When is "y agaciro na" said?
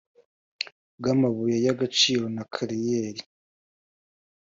1.65-2.43